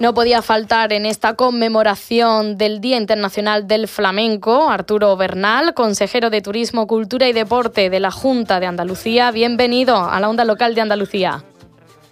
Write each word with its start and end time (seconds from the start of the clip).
No 0.00 0.14
podía 0.14 0.42
faltar 0.42 0.92
en 0.92 1.06
esta 1.06 1.34
conmemoración 1.34 2.56
del 2.56 2.80
Día 2.80 2.98
Internacional 2.98 3.66
del 3.66 3.88
Flamenco 3.88 4.68
Arturo 4.68 5.16
Bernal, 5.16 5.74
consejero 5.74 6.30
de 6.30 6.40
Turismo, 6.40 6.86
Cultura 6.86 7.28
y 7.28 7.32
Deporte 7.32 7.90
de 7.90 7.98
la 7.98 8.12
Junta 8.12 8.60
de 8.60 8.66
Andalucía. 8.66 9.32
Bienvenido 9.32 9.96
a 9.96 10.20
la 10.20 10.28
onda 10.28 10.44
local 10.44 10.76
de 10.76 10.82
Andalucía. 10.82 11.42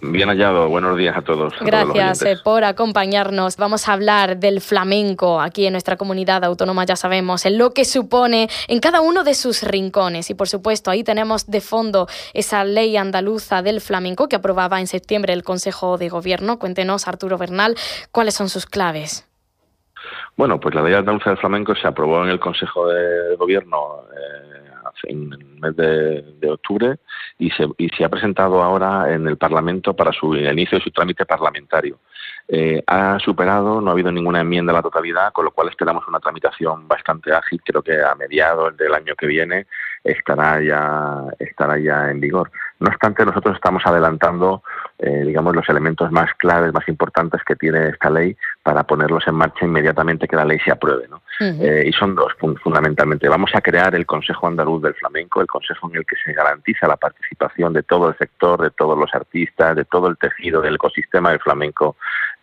Bien 0.01 0.29
hallado, 0.29 0.69
buenos 0.69 0.95
días 0.95 1.17
a 1.17 1.23
todos. 1.23 1.53
Gracias 1.61 2.21
eh, 2.21 2.37
por 2.43 2.63
acompañarnos. 2.63 3.57
Vamos 3.57 3.89
a 3.89 3.93
hablar 3.93 4.37
del 4.37 4.61
flamenco 4.61 5.41
aquí 5.41 5.65
en 5.65 5.73
nuestra 5.73 5.97
comunidad 5.97 6.43
autónoma, 6.43 6.85
ya 6.85 6.95
sabemos, 6.95 7.45
en 7.47 7.57
lo 7.57 7.73
que 7.73 7.83
supone 7.83 8.47
en 8.67 8.79
cada 8.79 9.01
uno 9.01 9.23
de 9.23 9.33
sus 9.33 9.63
rincones. 9.63 10.29
Y 10.29 10.35
por 10.35 10.47
supuesto, 10.47 10.91
ahí 10.91 11.03
tenemos 11.03 11.47
de 11.47 11.61
fondo 11.61 12.07
esa 12.33 12.63
ley 12.63 12.95
andaluza 12.95 13.63
del 13.63 13.81
flamenco 13.81 14.29
que 14.29 14.35
aprobaba 14.35 14.79
en 14.79 14.87
septiembre 14.87 15.33
el 15.33 15.43
Consejo 15.43 15.97
de 15.97 16.09
Gobierno. 16.09 16.59
Cuéntenos, 16.59 17.07
Arturo 17.07 17.39
Bernal, 17.39 17.75
cuáles 18.11 18.35
son 18.35 18.49
sus 18.49 18.67
claves. 18.67 19.27
Bueno, 20.35 20.59
pues 20.59 20.75
la 20.75 20.83
ley 20.83 20.93
andaluza 20.93 21.31
del 21.31 21.39
flamenco 21.39 21.73
se 21.75 21.87
aprobó 21.87 22.23
en 22.23 22.29
el 22.29 22.39
Consejo 22.39 22.87
de 22.87 23.35
Gobierno. 23.35 24.03
Eh, 24.15 24.66
en 25.03 25.33
el 25.33 25.45
mes 25.59 25.75
de, 25.75 26.49
octubre 26.49 26.97
y 27.37 27.49
se, 27.51 27.67
y 27.77 27.89
se, 27.89 28.03
ha 28.03 28.09
presentado 28.09 28.63
ahora 28.63 29.13
en 29.13 29.27
el 29.27 29.37
Parlamento 29.37 29.95
para 29.95 30.11
su 30.11 30.35
inicio 30.35 30.77
de 30.77 30.83
su 30.83 30.91
trámite 30.91 31.25
parlamentario. 31.25 31.99
Eh, 32.47 32.81
ha 32.87 33.19
superado, 33.19 33.81
no 33.81 33.89
ha 33.89 33.93
habido 33.93 34.11
ninguna 34.11 34.39
enmienda 34.39 34.71
a 34.71 34.75
la 34.75 34.81
totalidad, 34.81 35.33
con 35.33 35.45
lo 35.45 35.51
cual 35.51 35.67
esperamos 35.67 36.07
una 36.07 36.19
tramitación 36.19 36.87
bastante 36.87 37.33
ágil. 37.33 37.61
Creo 37.63 37.81
que 37.81 38.01
a 38.01 38.15
mediados 38.15 38.75
del 38.77 38.93
año 38.93 39.15
que 39.15 39.27
viene 39.27 39.67
estará 40.03 40.61
ya, 40.61 41.23
estará 41.39 41.77
ya 41.77 42.09
en 42.09 42.21
vigor. 42.21 42.51
No 42.79 42.87
obstante, 42.89 43.25
nosotros 43.25 43.55
estamos 43.55 43.85
adelantando, 43.85 44.63
eh, 44.99 45.23
digamos, 45.25 45.55
los 45.55 45.69
elementos 45.69 46.11
más 46.11 46.33
claves, 46.35 46.73
más 46.73 46.87
importantes 46.87 47.43
que 47.43 47.55
tiene 47.55 47.89
esta 47.89 48.09
ley 48.09 48.35
para 48.63 48.83
ponerlos 48.83 49.27
en 49.27 49.35
marcha 49.35 49.65
inmediatamente 49.65 50.27
que 50.27 50.35
la 50.35 50.45
ley 50.45 50.59
se 50.59 50.71
apruebe. 50.71 51.07
¿no? 51.07 51.21
Eh, 51.39 51.83
y 51.87 51.93
son 51.93 52.15
dos, 52.15 52.33
fundamentalmente. 52.63 53.29
Vamos 53.29 53.51
a 53.53 53.61
crear 53.61 53.93
el 53.93 54.07
Consejo 54.07 54.47
Andaluz 54.47 54.81
del 54.81 54.95
Flamenco, 54.95 55.39
el 55.39 55.47
consejo 55.47 55.87
en 55.89 55.97
el 55.97 56.05
que 56.05 56.15
se 56.23 56.33
garantiza 56.33 56.87
la 56.87 56.97
participación 56.97 57.73
de 57.73 57.83
todo 57.83 58.09
el 58.09 58.17
sector, 58.17 58.61
de 58.61 58.71
todos 58.71 58.97
los 58.97 59.13
artistas, 59.13 59.75
de 59.75 59.85
todo 59.85 60.07
el 60.07 60.17
tejido 60.17 60.61
del 60.61 60.75
ecosistema 60.75 61.29
del 61.29 61.39
flamenco 61.39 61.97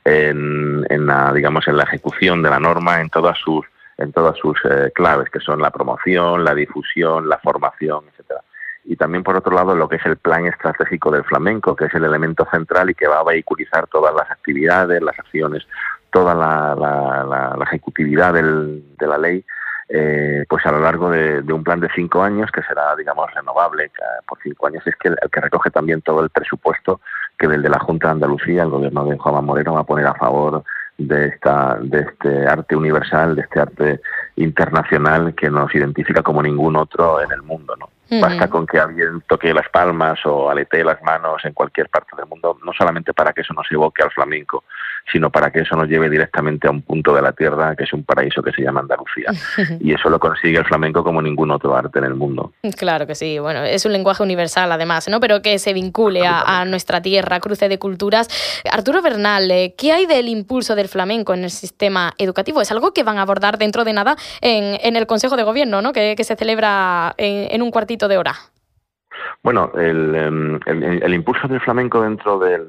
en, 0.05 0.87
en 0.89 1.07
la, 1.07 1.33
digamos, 1.33 1.67
en 1.67 1.77
la 1.77 1.85
ejecución 1.85 2.43
de 2.43 2.51
la 2.51 2.61
norma 2.61 3.01
en 3.01 3.11
todas 3.11 3.37
sus 3.39 3.65
en 3.97 4.13
todas 4.13 4.37
sus 4.39 4.59
eh, 4.65 4.91
claves, 4.93 5.31
que 5.31 5.39
son 5.39 5.61
la 5.61 5.71
promoción, 5.71 6.45
la 6.45 6.55
difusión, 6.55 7.29
la 7.29 7.39
formación, 7.39 8.05
etcétera. 8.11 8.41
Y 8.85 8.97
también, 8.97 9.25
por 9.25 9.37
otro 9.37 9.55
lado, 9.55 9.75
lo 9.75 9.89
que 9.89 9.97
es 9.97 10.07
el 10.07 10.17
plan 10.17 10.47
estratégico 10.47 11.11
del 11.11 11.25
flamenco, 11.25 11.75
que 11.75 11.87
es 11.87 11.95
el 11.95 12.05
elemento 12.05 12.47
central 12.51 12.91
y 12.91 12.95
que 12.95 13.09
va 13.09 13.21
a 13.21 13.25
vehiculizar 13.25 13.87
todas 13.87 14.15
las 14.15 14.31
actividades, 14.31 15.03
las 15.03 15.19
acciones, 15.19 15.67
toda 16.11 16.35
la, 16.35 17.57
ejecutividad 17.63 18.35
de 18.35 19.07
la 19.07 19.19
ley, 19.19 19.45
eh, 19.89 20.47
pues 20.49 20.65
a 20.65 20.73
lo 20.73 20.81
largo 20.81 21.11
de, 21.11 21.41
un 21.53 21.63
plan 21.63 21.81
de 21.81 21.89
cinco 21.95 22.23
años, 22.23 22.51
que 22.51 22.63
será, 22.63 22.97
digamos, 22.97 23.33
renovable 23.35 23.91
por 24.27 24.39
cinco 24.43 24.67
años, 24.67 24.87
es 24.87 24.97
que 24.97 25.09
el, 25.09 25.17
que 25.31 25.41
recoge 25.41 25.71
también 25.71 26.01
todo 26.03 26.23
el 26.23 26.31
presupuesto 26.31 27.01
que 27.39 27.49
del 27.49 27.63
de 27.63 27.69
la 27.69 27.79
Junta 27.81 28.09
de 28.09 28.13
Andalucía, 28.13 28.63
el 28.63 28.71
gobierno 28.71 29.05
de 29.05 29.19
Juan 29.19 29.45
Moreno, 29.45 29.75
va 29.75 29.81
a 29.81 29.85
poner 29.85 30.07
a 30.07 30.15
favor 30.15 30.65
de, 30.97 31.27
esta, 31.27 31.79
de 31.81 32.01
este 32.01 32.47
arte 32.47 32.77
universal, 32.77 33.37
de 33.37 33.43
este 33.43 33.61
arte 33.61 34.01
internacional 34.37 35.35
que 35.35 35.51
nos 35.51 35.75
identifica 35.75 36.23
como 36.23 36.43
ningún 36.43 36.77
otro 36.77 37.21
en 37.21 37.33
el 37.33 37.43
mundo. 37.43 37.77
¿no? 37.77 37.91
Basta 38.11 38.49
con 38.49 38.67
que 38.67 38.79
alguien 38.79 39.23
toque 39.27 39.53
las 39.55 39.69
palmas 39.71 40.19
o 40.27 40.51
aletee 40.51 40.85
las 40.85 41.03
manos 41.03 41.45
en 41.45 41.53
cualquier 41.53 41.89
parte 41.89 42.15
del 42.17 42.27
mundo, 42.27 42.59
no 42.63 42.73
solamente 42.73 43.15
para 43.15 43.33
que 43.33 43.41
eso 43.41 43.55
nos 43.55 43.71
evoque 43.73 44.03
al 44.03 44.11
flamenco, 44.11 44.65
sino 45.11 45.31
para 45.31 45.51
que 45.51 45.61
eso 45.61 45.77
nos 45.77 45.89
lleve 45.89 46.09
directamente 46.09 46.67
a 46.67 46.71
un 46.71 46.83
punto 46.83 47.15
de 47.15 47.23
la 47.23 47.33
tierra 47.33 47.77
que 47.77 47.85
es 47.85 47.93
un 47.93 48.05
paraíso 48.05 48.43
que 48.43 48.53
se 48.53 48.63
llama 48.63 48.81
Andalucía. 48.81 49.31
y 49.81 49.93
eso 49.93 50.09
lo 50.09 50.19
consigue 50.19 50.59
el 50.59 50.65
flamenco 50.65 51.05
como 51.05 51.21
ningún 51.21 51.51
otro 51.51 51.77
arte 51.77 51.99
en 51.99 52.07
el 52.07 52.15
mundo. 52.15 52.53
Claro 52.77 53.07
que 53.07 53.15
sí, 53.15 53.39
bueno, 53.39 53.63
es 53.63 53.85
un 53.85 53.93
lenguaje 53.93 54.23
universal 54.23 54.73
además, 54.73 55.09
¿no? 55.09 55.21
Pero 55.21 55.43
que 55.43 55.59
se 55.59 55.73
vincule 55.73 56.23
a, 56.27 56.65
nuestra 56.65 57.03
tierra, 57.03 57.41
cruce 57.41 57.69
de 57.69 57.79
culturas. 57.79 58.29
Arturo 58.71 59.03
Bernal, 59.03 59.51
eh, 59.51 59.75
¿qué 59.77 59.93
hay 59.93 60.07
del 60.07 60.29
impulso 60.29 60.75
del 60.75 60.89
flamenco 60.89 61.35
en 61.35 61.45
el 61.45 61.51
sistema 61.51 62.15
educativo? 62.19 62.61
Es 62.61 62.71
algo 62.71 62.93
que 62.93 63.03
van 63.03 63.19
a 63.19 63.23
abordar 63.23 63.59
dentro 63.59 63.85
de 63.85 63.93
nada 63.93 64.17
en, 64.41 64.97
el 64.97 65.07
Consejo 65.07 65.37
de 65.37 65.43
Gobierno, 65.43 65.83
¿no? 65.83 65.93
Que, 65.93 66.15
se 66.25 66.37
celebra 66.37 67.15
en, 67.19 67.61
un 67.61 67.71
cuartito 67.71 68.09
de 68.09 68.17
hora. 68.17 68.35
Bueno, 69.43 69.73
el, 69.77 70.15
em, 70.15 71.13
impulso 71.13 71.47
del 71.49 71.61
flamenco 71.61 72.01
dentro 72.01 72.39
del 72.39 72.67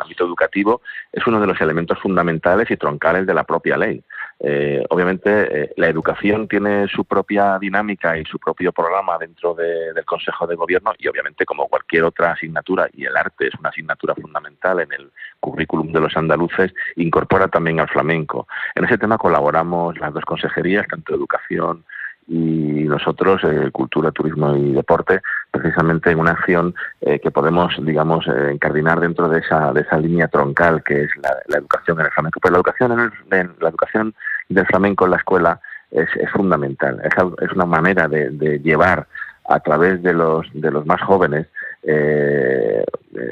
ámbito 0.00 0.24
educativo 0.24 0.82
es 1.12 1.26
uno 1.26 1.40
de 1.40 1.46
los 1.46 1.60
elementos 1.60 1.98
fundamentales 1.98 2.70
y 2.70 2.76
troncales 2.76 3.26
de 3.26 3.34
la 3.34 3.44
propia 3.44 3.76
ley. 3.76 4.02
Eh, 4.42 4.82
obviamente, 4.88 5.64
eh, 5.64 5.72
la 5.76 5.88
educación 5.88 6.48
tiene 6.48 6.88
su 6.88 7.04
propia 7.04 7.58
dinámica 7.58 8.16
y 8.16 8.24
su 8.24 8.38
propio 8.38 8.72
programa 8.72 9.18
dentro 9.18 9.54
del 9.54 10.04
Consejo 10.06 10.46
de 10.46 10.56
Gobierno 10.56 10.92
y, 10.98 11.08
obviamente, 11.08 11.44
como 11.44 11.68
cualquier 11.68 12.04
otra 12.04 12.32
asignatura, 12.32 12.88
y 12.94 13.04
el 13.04 13.16
arte 13.16 13.48
es 13.48 13.54
una 13.60 13.68
asignatura 13.68 14.14
fundamental 14.14 14.80
en 14.80 14.92
el 14.92 15.12
currículum 15.40 15.92
de 15.92 16.00
los 16.00 16.16
andaluces, 16.16 16.72
incorpora 16.96 17.48
también 17.48 17.80
al 17.80 17.88
flamenco. 17.88 18.48
En 18.74 18.84
ese 18.84 18.96
tema 18.96 19.18
colaboramos 19.18 19.98
las 19.98 20.14
dos 20.14 20.24
consejerías, 20.24 20.86
tanto 20.88 21.14
educación 21.14 21.84
y 22.30 22.84
nosotros, 22.84 23.42
eh, 23.44 23.70
Cultura, 23.72 24.12
Turismo 24.12 24.56
y 24.56 24.72
Deporte, 24.72 25.20
precisamente 25.50 26.10
en 26.10 26.18
una 26.18 26.32
acción 26.32 26.74
eh, 27.00 27.18
que 27.18 27.30
podemos, 27.30 27.74
digamos, 27.84 28.26
eh, 28.26 28.50
encardinar 28.52 29.00
dentro 29.00 29.28
de 29.28 29.40
esa, 29.40 29.72
de 29.72 29.82
esa 29.82 29.98
línea 29.98 30.28
troncal 30.28 30.82
que 30.82 31.02
es 31.02 31.10
la, 31.22 31.58
educación 31.58 32.00
en 32.00 32.06
el 32.06 32.12
flamenco. 32.12 32.40
Pues 32.40 32.52
la 32.52 32.58
educación, 32.58 33.12
en, 33.30 33.52
la 33.60 33.68
educación 33.68 34.14
del 34.48 34.66
flamenco 34.66 35.04
en 35.04 35.10
la 35.10 35.16
escuela 35.16 35.60
es, 35.90 36.08
es 36.16 36.30
fundamental, 36.30 37.00
es, 37.04 37.12
es, 37.42 37.52
una 37.52 37.66
manera 37.66 38.06
de, 38.08 38.30
de, 38.30 38.60
llevar 38.60 39.06
a 39.48 39.60
través 39.60 40.02
de 40.02 40.12
los, 40.12 40.46
de 40.52 40.70
los 40.70 40.86
más 40.86 41.00
jóvenes 41.02 41.46
eh, 41.82 42.84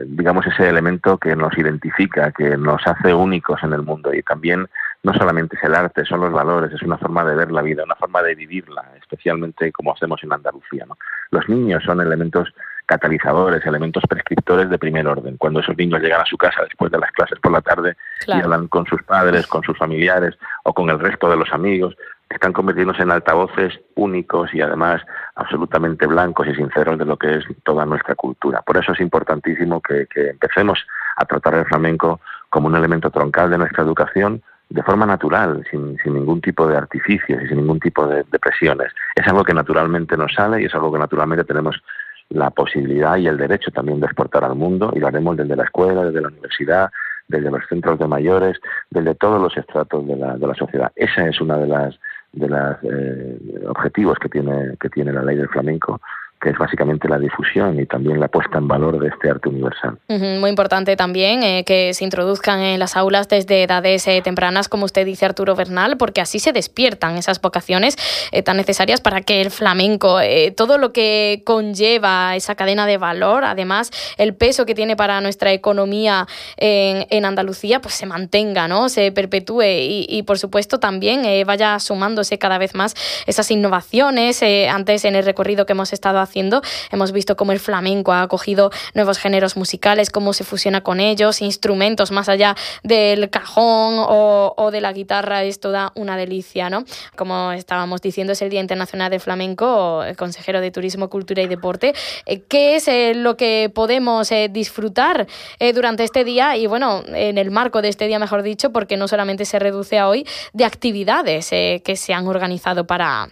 digamos, 0.07 0.47
ese 0.47 0.69
elemento 0.69 1.19
que 1.19 1.37
nos 1.37 1.57
identifica, 1.59 2.33
que 2.33 2.57
nos 2.57 2.87
hace 2.87 3.13
únicos 3.13 3.63
en 3.63 3.73
el 3.75 3.83
mundo 3.83 4.13
y 4.13 4.23
también 4.23 4.69
no 5.09 5.15
solamente 5.15 5.57
es 5.57 5.65
el 5.65 5.75
arte, 5.75 6.05
son 6.05 6.21
los 6.21 6.31
valores, 6.31 6.71
es 6.71 6.83
una 6.83 6.99
forma 6.99 7.25
de 7.25 7.35
ver 7.35 7.51
la 7.51 7.63
vida, 7.63 7.83
una 7.83 7.95
forma 7.95 8.23
de 8.23 8.35
vivirla, 8.35 8.85
especialmente 9.01 9.73
como 9.73 9.95
hacemos 9.95 10.23
en 10.23 10.35
Andalucía. 10.35 10.85
¿no? 10.87 10.99
Los 11.31 11.49
niños 11.49 11.83
son 11.83 12.03
elementos 12.03 12.53
catalizadores, 12.85 13.65
elementos 13.65 14.03
prescriptores 14.07 14.69
de 14.69 14.79
primer 14.79 15.07
orden. 15.07 15.39
Cuando 15.39 15.61
esos 15.61 15.79
niños 15.79 16.03
llegan 16.03 16.21
a 16.21 16.27
su 16.27 16.37
casa 16.37 16.63
después 16.63 16.93
de 16.93 16.99
las 16.99 17.11
clases 17.13 17.39
por 17.41 17.53
la 17.53 17.63
tarde 17.63 17.97
y 18.27 18.33
hablan 18.33 18.69
con 18.69 18.85
sus 18.85 19.03
padres, 19.03 19.47
con 19.47 19.63
sus 19.63 19.79
familiares 19.79 20.37
o 20.65 20.75
con 20.75 20.91
el 20.91 20.99
resto 20.99 21.31
de 21.31 21.39
los 21.39 21.51
amigos, 21.55 21.97
están 22.29 22.53
convirtiéndose 22.53 23.03
en 23.03 23.11
altavoces 23.11 23.81
únicos 23.95 24.53
y 24.53 24.61
además 24.61 25.01
absolutamente 25.37 26.07
blancos 26.07 26.49
y 26.49 26.55
sinceros 26.55 26.99
de 26.99 27.07
lo 27.07 27.17
que 27.17 27.37
es 27.37 27.45
toda 27.65 27.87
nuestra 27.87 28.15
cultura. 28.15 28.61
Por 28.61 28.77
eso 28.77 28.93
es 28.93 29.01
importantísimo 29.01 29.81
que, 29.81 30.07
empecemos 30.15 30.87
a 31.17 31.25
tratar 31.25 31.55
el 31.55 31.65
flamenco 31.65 32.21
como 32.51 32.67
un 32.67 32.77
elemento 32.77 33.11
troncal 33.11 33.49
de 33.49 33.57
nuestra 33.57 33.85
educación 33.85 34.43
de 34.71 34.83
forma 34.83 35.07
natural, 35.07 35.65
sin, 35.71 35.97
ningún 36.05 36.41
tipo 36.41 36.67
de 36.67 36.77
artificios 36.77 37.43
y 37.43 37.49
sin 37.49 37.59
ningún 37.59 37.81
tipo 37.81 38.07
de, 38.07 38.25
presiones. 38.25 38.93
Es 39.15 39.27
algo 39.27 39.45
que 39.45 39.55
naturalmente 39.55 40.17
nos 40.17 40.33
sale 40.35 40.61
y 40.63 40.67
es 40.67 40.75
algo 40.75 40.93
que 40.93 40.99
naturalmente 40.99 41.45
tenemos 41.45 41.83
la 42.31 42.51
posibilidad 42.51 43.17
y 43.17 43.27
el 43.27 43.39
derecho 43.39 43.71
también 43.71 44.01
de 44.01 44.07
exportar 44.07 44.45
al 44.45 44.55
mundo 44.55 44.93
y 44.95 44.99
lo 44.99 45.07
haremos 45.07 45.37
desde 45.37 45.57
la 45.57 45.65
escuela, 45.65 46.05
desde 46.05 46.21
la 46.21 46.29
universidad, 46.29 46.91
desde 47.27 47.51
los 47.51 47.67
centros 47.69 47.99
de 47.99 48.07
mayores, 48.07 48.59
desde 48.91 49.15
todos 49.15 49.41
los 49.41 49.57
estratos 49.57 50.07
de 50.07 50.17
la, 50.17 50.37
de 50.37 50.47
la 50.47 50.55
sociedad. 50.55 50.93
Esa 50.97 51.27
es 51.27 51.41
una 51.41 51.57
de 51.57 51.67
las 51.67 51.99
de 52.33 52.49
los 52.49 52.77
eh, 52.83 53.39
objetivos 53.69 54.19
que 54.19 54.29
tiene, 54.29 54.77
que 54.79 54.91
tiene 54.91 55.13
la 55.13 55.23
ley 55.23 55.37
del 55.37 55.49
flamenco 55.49 56.01
que 56.41 56.51
es 56.51 56.59
básicamente 56.59 57.09
la 57.09 57.19
difusión 57.19 57.81
y 57.81 57.87
también 57.87 58.21
la 58.21 58.29
puesta 58.29 58.59
en 58.59 58.69
valor 58.69 58.99
de 59.01 59.09
este 59.09 59.29
arte 59.29 59.49
universal. 59.49 59.99
muy 60.09 60.51
importante 60.51 60.95
también 60.97 61.43
eh, 61.43 61.65
que 61.65 61.93
se 61.95 62.05
introduzcan 62.05 62.61
en 62.61 62.79
las 62.79 62.97
aulas 62.97 63.29
desde 63.29 63.65
edades 63.65 64.07
eh, 64.07 64.21
tempranas, 64.23 64.69
como 64.69 64.85
usted 64.85 65.05
dice 65.05 65.27
Arturo 65.27 65.57
Bernal, 65.57 65.97
porque 65.97 66.21
así 66.21 66.39
se 66.39 66.53
despiertan 66.53 67.17
esas 67.17 67.41
vocaciones 67.41 67.97
eh, 68.31 68.43
tan 68.43 68.57
necesarias 68.57 69.01
para 69.01 69.23
que 69.23 69.41
el 69.41 69.51
flamenco, 69.51 70.19
todo 70.57 70.79
lo 70.79 70.93
que 70.93 71.43
conlleva 71.45 72.37
esa 72.37 72.55
cadena 72.55 72.87
de 72.87 72.99
valor, 72.99 73.45
además 73.45 73.91
el 74.17 74.35
peso 74.35 74.67
que 74.67 74.75
tiene 74.75 74.97
para 74.97 75.21
nuestra 75.21 75.53
economía 75.53 76.27
en, 76.57 77.07
en 77.11 77.25
Andalucía, 77.25 77.81
pues 77.81 77.95
se 77.95 78.07
mantenga, 78.07 78.69
¿no? 78.69 78.89
se 78.89 79.11
perpetúe 79.13 79.63
y, 79.63 80.07
y 80.09 80.23
por 80.23 80.39
supuesto 80.39 80.79
también 80.79 81.23
vaya 81.47 81.79
sumándose 81.79 82.39
cada 82.39 82.59
vez 82.59 82.75
más 82.75 82.95
esas 83.27 83.51
innovaciones. 83.51 84.43
antes 84.71 85.05
en 85.05 85.17
el 85.17 85.25
recorrido 85.25 85.67
que 85.67 85.73
hemos 85.73 85.93
estado 85.93 86.19
haciendo, 86.19 86.28
haciendo. 86.29 86.63
Hemos 86.91 87.13
visto 87.13 87.37
cómo 87.37 87.53
el 87.53 87.61
flamenco 87.61 88.13
ha 88.13 88.23
acogido 88.23 88.71
nuevos 88.95 89.19
géneros 89.19 89.57
musicales, 89.57 90.11
cómo 90.11 90.33
se 90.33 90.45
fusiona 90.45 90.83
con 90.83 91.01
ellos, 91.01 91.43
instrumentos 91.43 92.11
más 92.11 92.29
allá 92.29 92.55
del 92.83 93.31
cajón 93.31 93.97
o, 93.99 94.71
de 94.71 94.81
la 94.81 94.93
guitarra, 94.93 95.45
esto 95.45 95.71
da 95.71 95.93
una 95.95 96.17
delicia, 96.17 96.69
¿no? 96.69 96.85
Como 97.17 97.53
estábamos 97.53 98.03
diciendo, 98.03 98.35
es 98.35 98.43
el 98.43 98.51
Día 98.51 98.61
Internacional 98.61 99.11
de 99.11 99.19
Flamenco, 99.19 100.05
el 100.05 100.17
consejero 100.17 100.61
de 100.61 100.71
Turismo, 100.71 101.09
Cultura 101.09 101.43
y 101.43 101.47
Deporte. 101.47 101.95
Eh, 102.27 102.43
¿Qué 102.49 102.77
es 102.77 102.87
eh, 102.89 103.15
lo 103.15 103.37
que 103.37 103.71
podemos 103.75 104.31
eh, 104.31 104.49
disfrutar 104.51 105.27
durante 105.75 106.05
este 106.05 106.25
día? 106.25 106.57
Y 106.57 106.67
bueno, 106.67 107.03
en 107.07 107.39
el 107.39 107.51
marco 107.51 107.81
de 107.83 107.89
este 107.89 108.07
día, 108.07 108.19
mejor 108.19 108.43
dicho, 108.43 108.71
porque 108.71 108.97
no 108.97 109.09
solamente 109.09 109.45
se 109.45 109.59
reduce 109.59 109.99
a 109.99 110.09
hoy, 110.09 110.27
de 110.53 110.65
actividades 110.65 111.49
que 111.49 111.95
se 111.97 112.13
han 112.13 112.27
organizado 112.27 112.87
para 112.87 113.29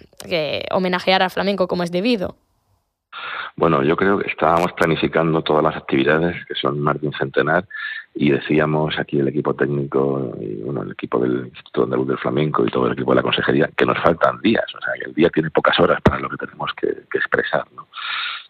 homenajear 0.71 1.23
al 1.23 1.31
flamenco 1.31 1.69
como 1.69 1.83
es 1.83 1.91
debido. 1.91 2.37
Bueno, 3.57 3.83
yo 3.83 3.97
creo 3.97 4.19
que 4.19 4.29
estábamos 4.29 4.73
planificando 4.75 5.41
todas 5.43 5.65
las 5.65 5.77
actividades, 5.77 6.45
que 6.45 6.55
son 6.55 6.79
más 6.79 7.01
de 7.01 7.07
un 7.07 7.15
centenar, 7.15 7.65
y 8.15 8.31
decíamos 8.31 8.99
aquí 8.99 9.19
el 9.19 9.29
equipo 9.29 9.55
técnico 9.55 10.35
y 10.41 10.57
bueno, 10.63 10.83
el 10.83 10.93
equipo 10.93 11.19
del 11.19 11.47
Instituto 11.47 11.85
Andaluz 11.85 12.09
del 12.09 12.19
Flamenco 12.19 12.67
y 12.67 12.71
todo 12.71 12.87
el 12.87 12.93
equipo 12.93 13.13
de 13.13 13.17
la 13.17 13.23
consejería 13.23 13.71
que 13.77 13.85
nos 13.85 13.99
faltan 13.99 14.41
días, 14.41 14.65
o 14.75 14.81
sea, 14.81 14.95
que 14.99 15.11
el 15.11 15.15
día 15.15 15.31
tiene 15.31 15.51
pocas 15.51 15.79
horas 15.79 16.01
para 16.03 16.19
lo 16.19 16.29
que 16.31 16.37
tenemos 16.37 16.71
que, 16.75 16.89
expresar. 17.17 17.65
¿no? 17.75 17.89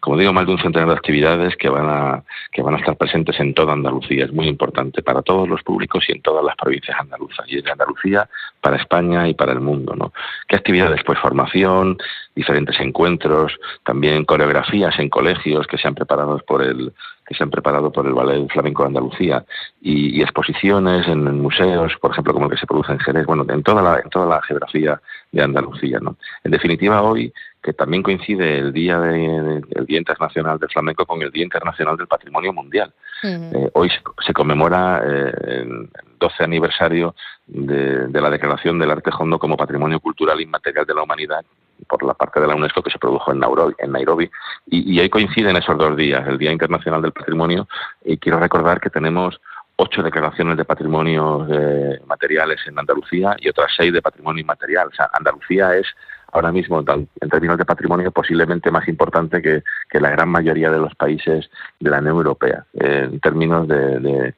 Como 0.00 0.16
digo, 0.16 0.32
más 0.32 0.46
de 0.46 0.52
un 0.52 0.58
centenar 0.58 0.88
de 0.88 0.94
actividades 0.94 1.56
que 1.56 1.68
van, 1.68 1.88
a, 1.88 2.22
que 2.52 2.62
van 2.62 2.74
a 2.74 2.78
estar 2.78 2.96
presentes 2.96 3.38
en 3.40 3.54
toda 3.54 3.72
Andalucía. 3.72 4.24
Es 4.24 4.32
muy 4.32 4.46
importante 4.48 5.02
para 5.02 5.22
todos 5.22 5.48
los 5.48 5.62
públicos 5.62 6.04
y 6.08 6.12
en 6.12 6.22
todas 6.22 6.44
las 6.44 6.56
provincias 6.56 6.98
andaluzas. 6.98 7.46
Y 7.48 7.60
de 7.60 7.70
Andalucía 7.70 8.28
para 8.60 8.76
España 8.76 9.28
y 9.28 9.34
para 9.34 9.52
el 9.52 9.60
mundo. 9.60 9.94
¿no? 9.96 10.12
¿Qué 10.48 10.56
actividades? 10.56 11.02
Pues 11.04 11.18
formación, 11.18 11.96
diferentes 12.36 12.78
encuentros, 12.78 13.58
también 13.82 14.24
coreografías 14.24 14.96
en 14.98 15.08
colegios 15.08 15.66
que 15.66 15.78
se 15.78 15.88
han 15.88 15.94
preparado 15.94 16.38
por 16.46 16.62
el 16.62 16.92
que 17.26 17.34
se 17.34 17.42
han 17.42 17.50
preparado 17.50 17.90
por 17.90 18.06
el 18.06 18.14
Ballet 18.14 18.48
Flamenco 18.50 18.84
de 18.84 18.88
Andalucía 18.88 19.44
y, 19.80 20.22
exposiciones 20.22 21.08
en, 21.08 21.40
museos, 21.40 21.92
por 22.00 22.12
ejemplo, 22.12 22.32
como 22.32 22.46
el 22.46 22.52
que 22.52 22.58
se 22.58 22.66
produce 22.66 22.92
en 22.92 23.00
Jerez, 23.00 23.26
bueno, 23.26 23.44
en 23.48 23.64
toda 23.64 23.82
la, 23.82 23.98
en 23.98 24.08
toda 24.10 24.26
la 24.26 24.42
geografía 24.42 25.00
de 25.32 25.42
Andalucía. 25.42 25.98
¿no? 26.00 26.16
En 26.44 26.52
definitiva, 26.52 27.02
hoy, 27.02 27.32
que 27.60 27.72
también 27.72 28.04
coincide 28.04 28.58
el 28.58 28.72
Día, 28.72 29.00
de, 29.00 29.60
el 29.70 29.86
Día 29.86 29.98
Internacional 29.98 30.58
del 30.60 30.70
Flamenco 30.70 31.04
con 31.04 31.20
el 31.20 31.32
Día 31.32 31.42
Internacional 31.42 31.96
del 31.96 32.06
Patrimonio 32.06 32.52
Mundial. 32.52 32.92
Eh, 33.24 33.70
hoy 33.72 33.90
se, 34.24 34.32
conmemora 34.32 35.02
eh, 35.04 35.32
el 35.48 35.90
12 36.20 36.44
aniversario 36.44 37.16
de, 37.46 38.08
la 38.08 38.30
declaración 38.30 38.78
del 38.78 38.92
arte 38.92 39.10
hondo 39.18 39.38
como 39.38 39.56
Patrimonio 39.56 39.98
Cultural 39.98 40.40
Inmaterial 40.40 40.86
de 40.86 40.94
la 40.94 41.02
Humanidad 41.02 41.44
por 41.88 42.02
la 42.02 42.14
parte 42.14 42.40
de 42.40 42.46
la 42.46 42.54
UNESCO 42.54 42.82
que 42.82 42.90
se 42.90 42.98
produjo 42.98 43.32
en 43.32 43.40
Nairobi, 43.40 43.74
en 43.78 43.92
Nairobi 43.92 44.30
y, 44.66 44.98
hoy 44.98 45.08
coinciden 45.08 45.56
esos 45.56 45.76
dos 45.76 45.96
días, 45.96 46.26
el 46.26 46.38
Día 46.38 46.52
Internacional 46.52 47.02
del 47.02 47.12
Patrimonio 47.12 47.68
y 48.04 48.16
quiero 48.18 48.38
recordar 48.38 48.80
que 48.80 48.90
tenemos 48.90 49.40
ocho 49.76 50.02
declaraciones 50.02 50.56
de 50.56 50.64
patrimonio 50.64 51.46
eh, 51.50 52.00
materiales 52.06 52.60
en 52.66 52.78
Andalucía 52.78 53.36
y 53.38 53.48
otras 53.48 53.72
seis 53.76 53.92
de 53.92 54.00
patrimonio 54.00 54.40
inmaterial. 54.40 54.88
O 54.88 54.94
sea, 54.94 55.10
Andalucía 55.12 55.76
es 55.76 55.86
ahora 56.32 56.52
mismo, 56.52 56.80
en 56.80 57.30
términos 57.30 57.58
de 57.58 57.64
patrimonio, 57.64 58.10
posiblemente 58.10 58.70
más 58.70 58.88
importante 58.88 59.40
que, 59.40 59.62
la 60.00 60.10
gran 60.10 60.28
mayoría 60.28 60.70
de 60.70 60.78
los 60.78 60.94
países 60.94 61.48
de 61.80 61.90
la 61.90 61.98
Unión 61.98 62.16
Europea, 62.16 62.66
en 62.74 63.18
términos 63.20 63.66
de, 63.66 64.34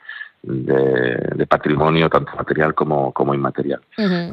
patrimonio, 1.49 2.09
tanto 2.09 2.33
material 2.37 2.75
como, 2.75 3.13
como 3.13 3.35
inmaterial. 3.35 3.81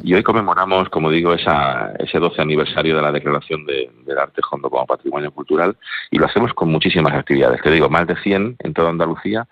Y 0.02 0.14
hoy 0.14 0.22
conmemoramos, 0.22 0.88
como 0.88 1.10
digo, 1.10 1.34
esa, 1.34 1.92
ese 1.98 2.18
12 2.18 2.40
aniversario 2.40 2.96
de 2.96 3.02
la 3.02 3.12
declaración 3.12 3.64
del 3.66 4.18
arte 4.18 4.40
hondo 4.50 4.70
como 4.70 4.86
patrimonio 4.86 5.30
cultural 5.30 5.76
y 6.10 6.18
lo 6.18 6.26
hacemos 6.26 6.52
con 6.54 6.70
muchísimas 6.70 7.14
actividades. 7.14 7.60
Te 7.62 7.70
digo, 7.70 7.88
más 7.88 8.06
de 8.06 8.16
100 8.16 8.56
en 8.58 8.74
toda 8.74 8.90
Andalucía 8.90 9.46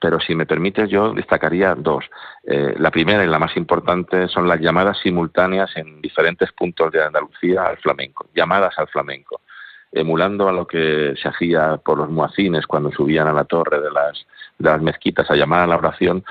pero 0.00 0.20
si 0.20 0.34
me 0.34 0.46
permites 0.46 0.88
yo 0.88 1.12
destacaría 1.12 1.74
dos. 1.74 2.04
Eh, 2.44 2.74
la 2.78 2.90
primera 2.90 3.24
y 3.24 3.26
la 3.26 3.38
más 3.38 3.56
importante 3.56 4.28
son 4.28 4.46
las 4.46 4.60
llamadas 4.60 4.98
simultáneas 5.02 5.76
en 5.76 6.00
diferentes 6.00 6.52
puntos 6.52 6.92
de 6.92 7.02
Andalucía 7.02 7.64
al 7.64 7.78
flamenco, 7.78 8.26
llamadas 8.34 8.78
al 8.78 8.88
flamenco, 8.88 9.40
emulando 9.92 10.48
a 10.48 10.52
lo 10.52 10.66
que 10.66 11.14
se 11.20 11.28
hacía 11.28 11.78
por 11.78 11.98
los 11.98 12.10
muacines 12.10 12.66
cuando 12.66 12.92
subían 12.92 13.26
a 13.26 13.32
la 13.32 13.44
torre 13.44 13.80
de 13.80 13.90
las, 13.90 14.26
de 14.58 14.70
las 14.70 14.82
mezquitas 14.82 15.30
a 15.30 15.36
llamar 15.36 15.60
a 15.60 15.66
la 15.66 15.76
oración, 15.76 16.24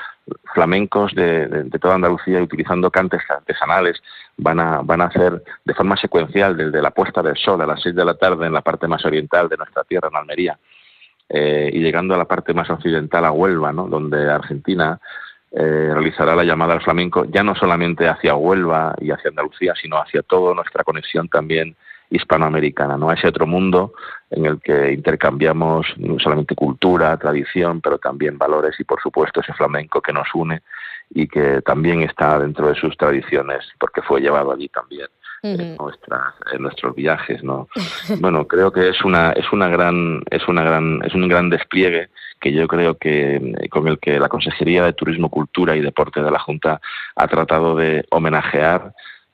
flamencos 0.53 1.13
de, 1.15 1.47
de, 1.47 1.79
toda 1.79 1.95
Andalucía 1.95 2.41
utilizando 2.41 2.91
cantes 2.91 3.21
artesanales 3.29 4.01
van 4.37 4.59
a, 4.59 4.81
van 4.81 5.01
a 5.01 5.05
hacer 5.05 5.43
de 5.63 5.73
forma 5.73 5.97
secuencial 5.97 6.55
desde 6.57 6.81
la 6.81 6.91
puesta 6.91 7.21
del 7.21 7.37
sol 7.37 7.61
a 7.61 7.65
las 7.65 7.81
seis 7.81 7.95
de 7.95 8.05
la 8.05 8.15
tarde 8.15 8.45
en 8.45 8.53
la 8.53 8.61
parte 8.61 8.87
más 8.87 9.03
oriental 9.05 9.49
de 9.49 9.57
nuestra 9.57 9.83
tierra, 9.83 10.09
en 10.09 10.17
Almería, 10.17 10.59
eh, 11.29 11.69
y 11.73 11.79
llegando 11.79 12.13
a 12.13 12.17
la 12.17 12.25
parte 12.25 12.53
más 12.53 12.69
occidental, 12.69 13.25
a 13.25 13.31
Huelva, 13.31 13.71
¿no? 13.71 13.87
donde 13.87 14.29
Argentina 14.29 14.99
eh, 15.51 15.89
realizará 15.93 16.35
la 16.35 16.43
llamada 16.43 16.73
al 16.73 16.81
flamenco, 16.81 17.25
ya 17.25 17.43
no 17.43 17.55
solamente 17.55 18.07
hacia 18.07 18.35
Huelva 18.35 18.95
y 18.99 19.11
hacia 19.11 19.29
Andalucía, 19.29 19.73
sino 19.81 19.97
hacia 19.97 20.21
toda 20.21 20.53
nuestra 20.53 20.83
conexión 20.83 21.29
también 21.29 21.75
hispanoamericana, 22.09 22.97
¿no? 22.97 23.09
a 23.09 23.13
ese 23.13 23.27
otro 23.27 23.45
mundo 23.45 23.93
en 24.29 24.45
el 24.45 24.61
que 24.61 24.93
intercambiamos 24.93 25.87
no 25.97 26.19
solamente 26.19 26.55
cultura, 26.55 27.17
tradición, 27.17 27.81
pero 27.81 27.97
también 27.97 28.37
valores 28.37 28.79
y 28.79 28.83
por 28.83 29.01
supuesto 29.01 29.41
ese 29.41 29.53
flamenco 29.53 30.01
que 30.01 30.13
nos 30.13 30.27
une 30.33 30.61
y 31.09 31.27
que 31.27 31.61
también 31.61 32.01
está 32.01 32.39
dentro 32.39 32.67
de 32.67 32.75
sus 32.75 32.95
tradiciones 32.97 33.65
porque 33.79 34.01
fue 34.01 34.21
llevado 34.21 34.51
allí 34.51 34.69
también 34.69 35.07
en, 35.43 35.75
nuestras, 35.77 36.33
en 36.51 36.61
nuestros 36.61 36.95
viajes, 36.95 37.43
¿no? 37.43 37.67
bueno, 38.19 38.47
creo 38.47 38.71
que 38.71 38.89
es 38.89 39.03
una 39.03 39.31
es 39.31 39.51
una 39.51 39.67
gran 39.69 40.23
es 40.29 40.47
una 40.47 40.63
gran 40.63 41.01
es 41.05 41.13
un 41.13 41.27
gran 41.27 41.49
despliegue 41.49 42.09
que 42.39 42.51
yo 42.51 42.67
creo 42.67 42.97
que 42.97 43.55
con 43.69 43.87
el 43.87 43.99
que 43.99 44.19
la 44.19 44.29
Consejería 44.29 44.83
de 44.83 44.93
Turismo, 44.93 45.29
Cultura 45.29 45.75
y 45.75 45.81
Deporte 45.81 46.21
de 46.21 46.31
la 46.31 46.39
Junta 46.39 46.79
ha 47.15 47.27
tratado 47.27 47.75
de 47.75 48.05
homenajear 48.11 48.93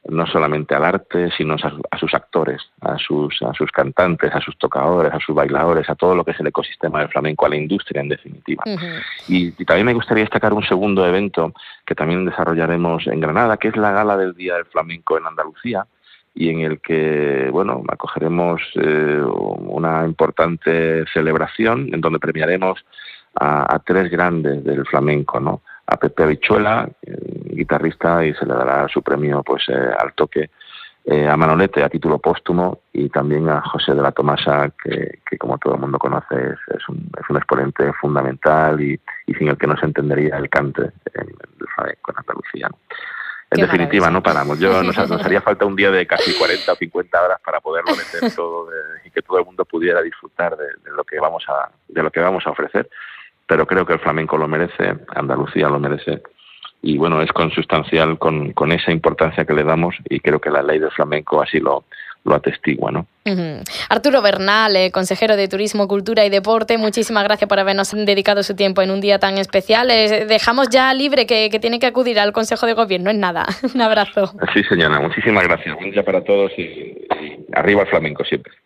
no 0.10 0.28
solamente 0.28 0.76
al 0.76 0.84
arte, 0.84 1.30
sino 1.38 1.56
a, 1.56 1.98
sus 1.98 2.14
actores, 2.14 2.62
a 2.82 2.98
sus, 2.98 3.42
a 3.42 3.54
sus 3.54 3.72
cantantes, 3.72 4.34
a 4.34 4.42
sus 4.42 4.58
tocadores, 4.58 5.14
a 5.14 5.20
sus 5.20 5.34
bailadores, 5.34 5.90
a 5.90 5.96
todo 5.96 6.14
lo 6.14 6.26
que 6.26 6.32
es 6.32 6.40
el 6.40 6.48
ecosistema 6.48 7.00
del 7.00 7.10
flamenco, 7.10 7.46
a 7.46 7.50
la 7.50 7.56
industria 7.56 8.02
en 8.02 8.10
definitiva. 8.10 8.64
y, 9.28 9.52
también 9.66 9.86
me 9.86 9.94
gustaría 9.94 10.24
destacar 10.24 10.54
un 10.54 10.64
segundo 10.64 11.08
evento 11.08 11.54
que 11.86 11.96
también 11.96 12.26
desarrollaremos 12.26 13.08
en 13.08 13.22
Granada, 13.22 13.58
que 13.58 13.70
es 13.70 13.78
la 13.78 13.92
gala 13.92 14.18
del 14.18 14.34
Día 14.34 14.56
del 14.56 14.66
Flamenco 14.66 15.18
en 15.18 15.26
Andalucía 15.26 15.86
y 16.36 16.50
en 16.50 16.62
el 16.62 16.82
que, 16.82 17.50
bueno, 17.52 17.84
acogeremos 17.88 18.62
eh, 18.76 19.22
una 19.24 20.04
importante 20.04 21.06
celebración 21.14 21.94
en 21.94 22.02
donde 22.02 22.20
premiaremos 22.20 22.84
a, 23.36 23.74
a 23.74 23.80
tres 23.80 24.12
grandes 24.12 24.64
del 24.64 24.86
flamenco, 24.86 25.40
¿no? 25.40 25.62
A 25.86 25.98
Pepe 25.98 26.26
Bichuela, 26.26 26.90
guitarrista 27.56 28.26
y 28.26 28.34
se 28.34 28.46
le 28.46 28.54
dará 28.54 28.88
su 28.88 29.02
premio 29.02 29.44
pues 29.44 29.64
eh, 29.70 29.92
al 30.00 30.14
toque 30.14 30.50
eh, 31.06 31.28
a 31.28 31.36
Manolete 31.36 31.84
a 31.84 31.90
título 31.90 32.18
póstumo 32.18 32.80
y 32.94 33.10
también 33.10 33.50
a 33.50 33.62
José 33.62 33.94
de 33.94 34.02
la 34.02 34.14
Tomasa 34.14 34.72
que, 34.82 35.20
que 35.30 35.38
como 35.38 35.58
todo 35.58 35.76
el 35.76 35.82
mundo 35.82 36.00
conoce 36.00 36.56
es, 36.74 36.90
un, 36.90 37.10
es 37.22 37.30
un 37.30 37.36
exponente 37.36 37.92
fundamental 37.94 38.80
y, 38.80 39.00
sin 39.38 39.50
el 39.50 39.58
que 39.58 39.68
no 39.68 39.76
se 39.76 39.86
entendería 39.86 40.38
el 40.38 40.50
cante 40.50 40.84
en, 41.14 41.36
con 42.02 42.16
Andalucía. 42.18 42.70
En 43.52 43.62
definitiva, 43.62 44.10
no 44.10 44.24
paramos. 44.24 44.58
Yo 44.60 44.82
nos, 44.82 44.98
haría 44.98 45.42
falta 45.42 45.66
un 45.66 45.76
día 45.76 45.92
de 45.92 46.08
casi 46.08 46.34
40 46.40 46.72
o 46.72 46.76
50 46.76 47.22
horas 47.22 47.40
para 47.46 47.60
poderlo 47.60 47.92
meter 47.92 48.34
todo 48.34 48.70
y 49.06 49.12
que 49.12 49.22
todo 49.22 49.40
el 49.40 49.46
mundo 49.46 49.66
pudiera 49.66 50.02
disfrutar 50.02 50.56
de, 50.56 50.66
de, 50.66 50.92
lo 50.96 51.04
que 51.04 51.20
vamos 51.20 51.44
a 51.50 51.70
de 51.88 52.02
lo 52.02 52.12
que 52.12 52.22
vamos 52.22 52.48
a 52.48 52.52
ofrecer. 52.52 52.90
Pero 53.46 53.68
creo 53.68 53.86
que 53.86 53.94
el 53.94 54.00
flamenco 54.00 54.38
lo 54.38 54.48
merece, 54.48 54.96
Andalucía 55.10 55.68
lo 55.68 55.80
merece 55.80 56.24
y 56.84 56.98
bueno, 56.98 57.22
es 57.22 57.32
consustancial 57.32 58.20
con, 58.20 58.52
con 58.52 58.74
esa 58.74 58.92
importancia 58.92 59.46
que 59.46 59.54
le 59.54 59.64
damos 59.64 59.96
y 60.10 60.20
creo 60.20 60.40
que 60.40 60.52
la 60.52 60.62
ley 60.62 60.80
del 60.80 60.92
flamenco 60.92 61.42
así 61.42 61.60
lo, 61.60 61.86
lo 62.26 62.36
atestigua. 62.36 62.92
¿no? 62.92 63.08
Arturo 63.90 64.22
Bernal, 64.22 64.76
eh, 64.76 64.92
consejero 64.92 65.38
de 65.38 65.48
Turismo, 65.48 65.88
Cultura 65.88 66.26
y 66.26 66.30
Deporte, 66.30 66.78
muchísimas 66.78 67.24
gracias 67.24 67.48
por 67.48 67.58
habernos 67.58 67.92
dedicado 67.92 68.44
su 68.44 68.56
tiempo 68.56 68.82
en 68.82 68.92
un 68.92 69.00
día 69.00 69.18
tan 69.18 69.38
especial. 69.38 69.90
Eh, 69.92 70.26
dejamos 70.26 70.70
ya 70.70 70.94
libre 70.94 71.26
que, 71.26 71.50
que, 71.50 71.60
tiene 71.60 71.80
que 71.80 71.86
acudir 71.86 72.20
al 72.20 72.34
Consejo 72.34 72.66
de 72.66 72.74
Gobierno, 72.74 73.10
es 73.10 73.18
nada. 73.18 73.46
un 73.74 73.82
abrazo. 73.82 74.34
Sí, 74.54 74.64
señora, 74.66 75.00
muchísimas 75.00 75.44
gracias. 75.46 75.76
Buen 75.76 75.92
día 75.92 76.04
para 76.04 76.22
todos 76.24 76.52
y 76.58 77.08
arriba 77.54 77.84
el 77.84 77.88
flamenco 77.88 78.26
siempre. 78.26 78.54